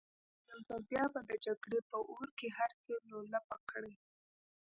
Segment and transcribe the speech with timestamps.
[0.47, 3.93] نو يو ځل بيا به د جګړې په اور کې هر څه لولپه کړي.